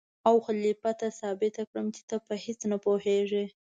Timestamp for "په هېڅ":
2.25-2.59